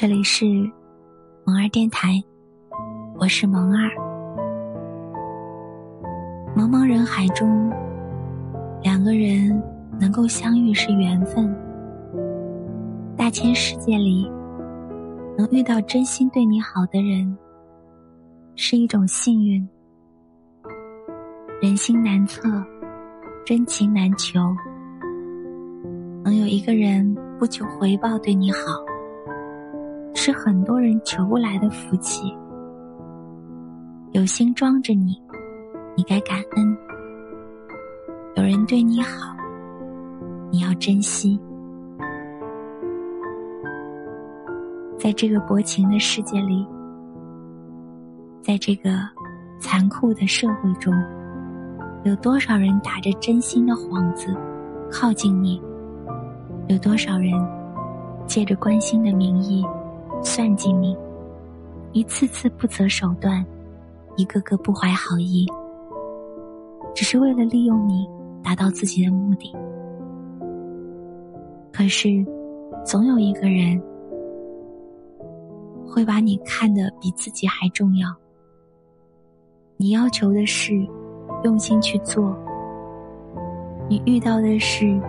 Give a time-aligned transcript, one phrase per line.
[0.00, 0.46] 这里是
[1.44, 2.08] 萌儿电台，
[3.18, 3.90] 我是萌儿。
[6.56, 7.70] 茫茫人海中，
[8.82, 9.62] 两个人
[10.00, 11.54] 能够相遇是缘分。
[13.14, 14.26] 大千世界里，
[15.36, 17.36] 能遇到真心对你好的人，
[18.56, 19.68] 是一种幸运。
[21.60, 22.48] 人心难测，
[23.44, 24.40] 真情难求。
[26.24, 28.58] 能有一个人不求回报对你好，
[30.22, 32.30] 是很多人求不来的福气。
[34.12, 35.18] 有心装着你，
[35.96, 36.76] 你该感恩。
[38.34, 39.34] 有人对你好，
[40.50, 41.40] 你要珍惜。
[44.98, 46.68] 在这个薄情的世界里，
[48.42, 48.90] 在这个
[49.58, 50.92] 残酷的社会中，
[52.04, 54.36] 有多少人打着真心的幌子
[54.92, 55.62] 靠近你？
[56.68, 57.32] 有多少人
[58.26, 59.64] 借着关心的名义
[60.22, 60.96] 算计你，
[61.92, 63.44] 一次次不择手段，
[64.16, 65.46] 一个个不怀好意，
[66.94, 68.08] 只是为了利用你
[68.42, 69.54] 达到自己的目的。
[71.72, 72.24] 可是，
[72.84, 73.80] 总有一个人
[75.86, 78.14] 会把你看得比自己还重要。
[79.76, 80.74] 你要求的事
[81.44, 82.36] 用心去做，
[83.88, 85.00] 你遇到的事。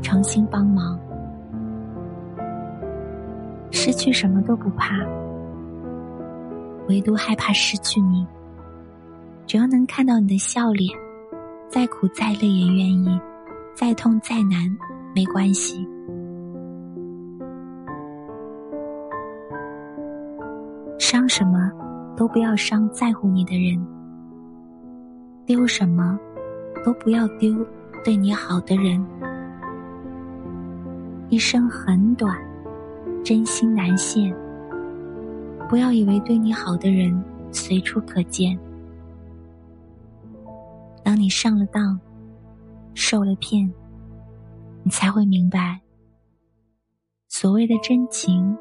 [0.00, 0.96] 诚心帮忙，
[3.70, 4.96] 失去什么都不怕，
[6.88, 8.26] 唯独害怕失去你。
[9.46, 10.90] 只要能看到你的笑脸，
[11.68, 13.20] 再苦再累也愿意，
[13.74, 14.76] 再痛再难
[15.14, 15.86] 没关系。
[20.98, 21.70] 伤什么
[22.16, 23.86] 都不要伤在乎你的人，
[25.46, 26.18] 丢什么
[26.84, 27.54] 都不要丢
[28.04, 29.02] 对你好的人。
[31.30, 32.36] 一生很短，
[33.28, 34.34] 真心难现。
[35.68, 37.14] 不要以为对你好的人
[37.52, 38.58] 随处可见。
[41.04, 42.00] 当你上了当，
[42.94, 43.70] 受了骗，
[44.82, 45.78] 你才会明白，
[47.28, 48.56] 所谓的真情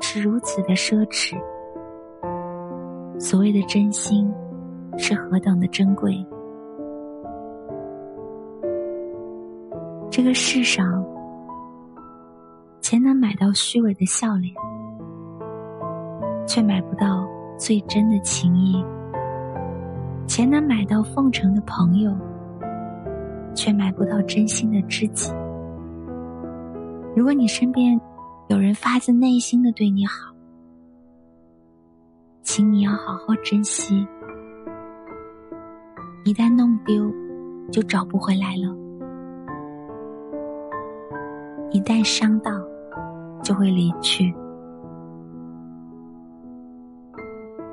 [0.00, 1.36] 是如此的奢侈，
[3.20, 4.32] 所谓的真心
[4.96, 6.26] 是何等的珍贵。
[10.10, 11.04] 这个世上。
[12.88, 14.54] 钱能买到虚伪的笑脸，
[16.46, 17.26] 却买不到
[17.58, 18.80] 最真的情谊；
[20.28, 22.16] 钱能买到奉承的朋友，
[23.56, 25.32] 却买不到真心的知己。
[27.16, 28.00] 如果你身边
[28.46, 30.32] 有人发自内心的对你好，
[32.42, 34.06] 请你要好好珍惜。
[36.24, 37.12] 一旦弄丢，
[37.72, 38.72] 就找不回来了；
[41.72, 42.52] 一旦伤到，
[43.46, 44.34] 就会离去。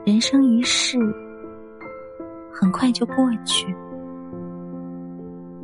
[0.05, 0.99] 人生一世，
[2.53, 3.75] 很快就过去。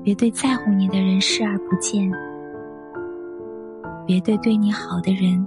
[0.03, 2.12] 别对在乎你的人视而不见，
[4.08, 5.46] 别对对你好的人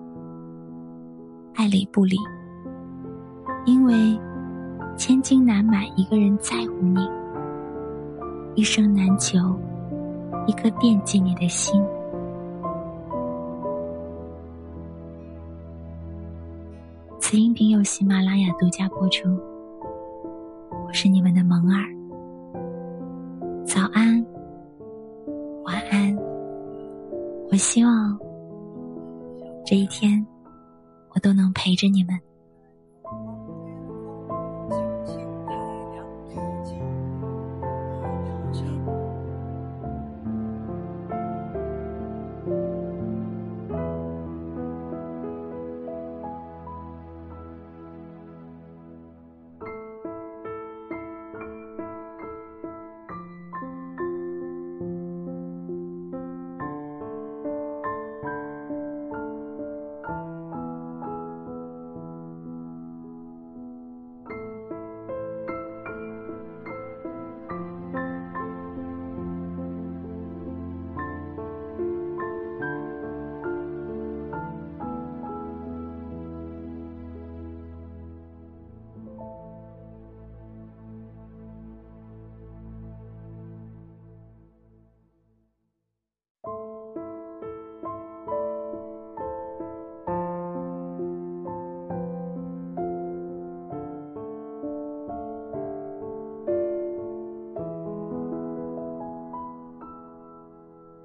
[1.56, 2.16] 爱理不理。
[3.64, 4.16] 因为
[4.96, 7.10] 千金难买一个人在乎你，
[8.54, 9.38] 一生难求
[10.46, 11.82] 一颗惦记你的心。
[17.32, 19.26] 此音频由喜马拉雅独家播出，
[20.86, 21.88] 我是你们的萌儿。
[23.64, 24.22] 早安，
[25.64, 26.14] 晚安。
[27.50, 28.18] 我希望
[29.64, 30.22] 这一天，
[31.14, 32.14] 我都能陪着你们。